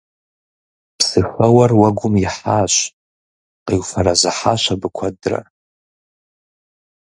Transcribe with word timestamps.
Псыхэуэр 0.97 1.71
уэгум 1.79 2.13
ихьащ. 2.25 2.75
Къиуфэрэзыхьащ 3.65 4.63
абы 4.73 4.89
куэдрэ. 4.95 5.39